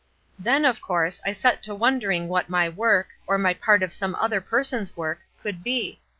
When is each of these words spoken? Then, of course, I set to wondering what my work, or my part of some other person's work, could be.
Then, 0.39 0.65
of 0.65 0.81
course, 0.81 1.21
I 1.23 1.31
set 1.31 1.61
to 1.61 1.75
wondering 1.75 2.27
what 2.27 2.49
my 2.49 2.67
work, 2.67 3.09
or 3.27 3.37
my 3.37 3.53
part 3.53 3.83
of 3.83 3.93
some 3.93 4.15
other 4.15 4.41
person's 4.41 4.97
work, 4.97 5.19
could 5.39 5.63
be. 5.63 5.99